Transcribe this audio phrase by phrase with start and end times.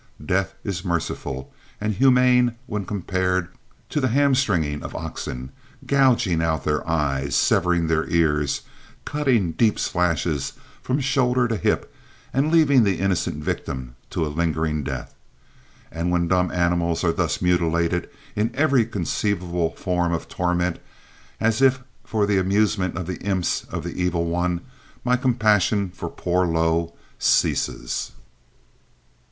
[0.25, 3.49] Death is merciful and humane when compared
[3.89, 5.51] to the hamstringing of oxen,
[5.85, 8.61] gouging out their eyes, severing their ears,
[9.05, 11.93] cutting deep slashes from shoulder to hip,
[12.33, 15.13] and leaving the innocent victim to a lingering death.
[15.91, 20.79] And when dumb animals are thus mutilated in every conceivable form of torment,
[21.39, 24.61] as if for the amusement of the imps of the evil one,
[25.03, 28.13] my compassion for poor Lo ceases.